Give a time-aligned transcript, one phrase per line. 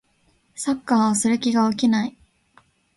[0.55, 2.17] サッカーをする気が起きない